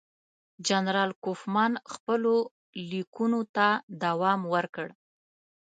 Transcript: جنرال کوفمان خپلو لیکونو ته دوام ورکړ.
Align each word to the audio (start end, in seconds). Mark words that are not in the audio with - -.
جنرال 0.67 1.11
کوفمان 1.23 1.73
خپلو 1.93 2.35
لیکونو 2.89 3.41
ته 3.55 3.67
دوام 4.03 4.39
ورکړ. 4.53 4.87